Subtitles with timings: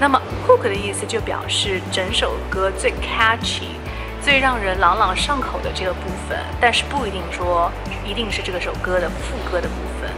[0.00, 3.76] 那么 hook 的意思就表示整首歌最 catchy、
[4.20, 7.70] 最让人朗朗上口的这个部分，但是不一定说
[8.04, 10.10] 一定是这个首歌的副歌的部分。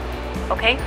[0.48, 0.78] OK，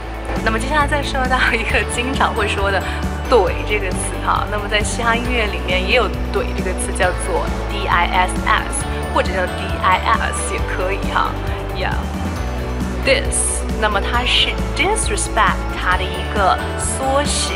[0.43, 2.81] 那么接下来再说到一个经常会说的
[3.29, 8.83] “怼”这个词哈，那么在嘻哈音乐里面也有“怼”这个词，叫做 d i s s。
[9.14, 11.30] 或者叫 dis 也可以哈，
[11.76, 17.54] Yeah，this，那么它是 disrespect 它的一个缩写，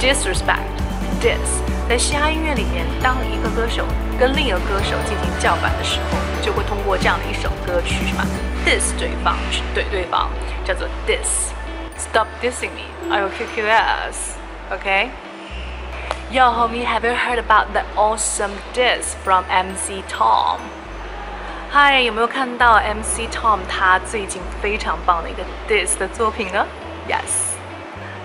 [0.00, 3.84] disrespect，dis，在嘻哈音乐里面，当一个歌手
[4.18, 8.24] 跟另一个歌手进行叫板的时候，就会通过这样的一首歌曲是吧，
[8.64, 10.28] dis 对方去怼对方，
[10.64, 19.14] 叫做 dis，Stop dissing me，I will kick your ass，OK？Yo, homie, have you heard about the awesome diss
[19.24, 20.58] from MC Tom?
[21.73, 26.67] 嗨，有没有看到 MC Tom 他最近非常棒的一个 diss 的作品呢
[27.07, 27.55] ？Yes。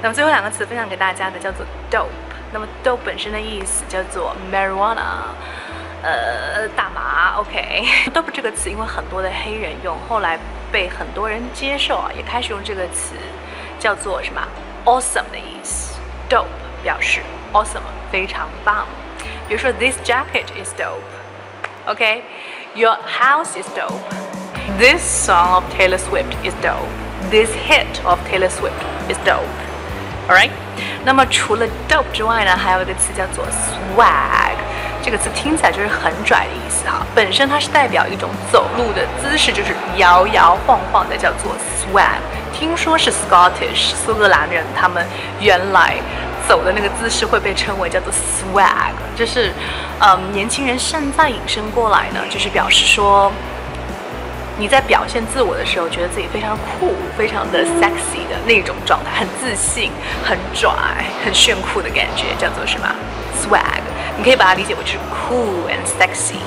[0.03, 2.09] 那么最后两个词分享给大家的叫做 dope。
[2.53, 5.31] 那么 dope 本身的意思叫做 marijuana，
[6.03, 7.37] 呃，大麻。
[7.37, 7.85] OK。
[8.13, 10.37] dope 这个词因为很多的黑人用，后来
[10.73, 13.15] 被很多人接受啊，也开始用这个词
[13.79, 14.43] 叫做什么
[14.85, 16.01] awesome 的意思。
[16.29, 16.47] dope
[16.83, 17.21] 表示
[17.53, 18.85] awesome，非常棒。
[19.47, 20.99] 比如说 this jacket is dope。
[21.87, 22.25] OK。
[22.77, 24.05] Your house is dope.
[24.77, 26.87] This song of Taylor Swift is dope.
[27.31, 28.77] This hit of Taylor Swift
[29.09, 29.49] is dope.
[30.29, 30.51] Alright？
[31.03, 34.57] 那么除了 dope 之外呢，还有一个词叫做 swag。
[35.03, 37.01] 这个词听起来就是很拽的意思哈。
[37.15, 42.19] 本身它是代表一种走路的姿势，就是摇摇晃晃的，叫做 swag。
[42.53, 45.03] 听说是 Scottish 苏格兰人，他们
[45.41, 45.97] 原来
[46.49, 49.53] 走的那个姿势会被称为叫做 swag，就是，
[50.01, 53.33] 嗯，年轻人现在引申过来呢，就是表示说，
[54.59, 59.91] 你在表现自我的时候，觉得自己非常酷、非常的 sexy 的那种状态，很自信、
[60.25, 60.71] 很拽、
[61.25, 62.87] 很炫酷的感觉，叫做什么
[63.39, 63.83] swag？
[64.17, 66.39] 你可以把它理解为就是 cool and sexy。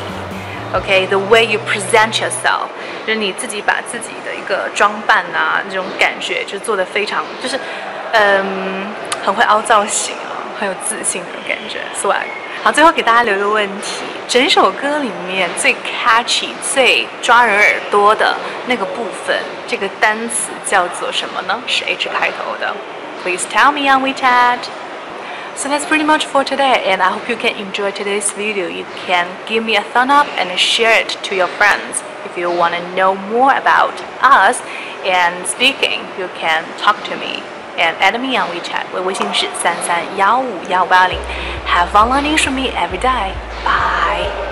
[0.71, 2.69] OK，the way you present yourself，
[3.05, 7.59] 就是你自己把自己的一个装扮啊，那种感觉就做得非常，就是，
[8.12, 8.86] 嗯。
[9.24, 12.26] 很会凹造型啊，很有自信那种感觉，swag。
[12.62, 19.34] 好，最后给大家留一个问题：整首歌里面最 catchy、最抓人耳朵的那个部分，
[19.66, 21.58] 这个单词叫做什么呢？
[21.66, 22.76] 是 H 开头的。
[23.22, 24.58] Please tell me on WeChat.
[25.56, 28.68] So that's pretty much for today, and I hope you can enjoy today's video.
[28.68, 32.02] You can give me a thumb up and share it to your friends.
[32.26, 34.60] If you want to know more about us
[35.06, 37.42] and speaking, you can talk to me
[37.76, 38.84] and add me on WeChat.
[38.92, 41.18] 我微信是三三幺五幺八零。
[41.66, 43.32] Have fun learning from me every day.
[43.64, 44.47] Bye.